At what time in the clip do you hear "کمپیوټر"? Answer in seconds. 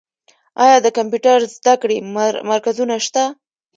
0.97-1.39